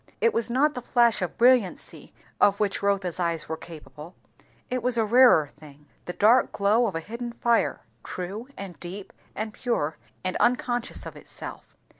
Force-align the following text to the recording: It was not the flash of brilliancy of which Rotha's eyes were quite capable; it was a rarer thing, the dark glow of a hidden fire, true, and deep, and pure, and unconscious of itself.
It 0.19 0.33
was 0.33 0.49
not 0.49 0.73
the 0.73 0.81
flash 0.81 1.21
of 1.21 1.37
brilliancy 1.37 2.11
of 2.39 2.59
which 2.59 2.81
Rotha's 2.81 3.19
eyes 3.19 3.47
were 3.47 3.55
quite 3.55 3.67
capable; 3.67 4.15
it 4.67 4.81
was 4.81 4.97
a 4.97 5.05
rarer 5.05 5.45
thing, 5.47 5.85
the 6.05 6.13
dark 6.13 6.51
glow 6.51 6.87
of 6.87 6.95
a 6.95 6.99
hidden 7.01 7.33
fire, 7.33 7.81
true, 8.03 8.47
and 8.57 8.79
deep, 8.79 9.13
and 9.35 9.53
pure, 9.53 9.97
and 10.23 10.37
unconscious 10.37 11.05
of 11.05 11.15
itself. 11.15 11.75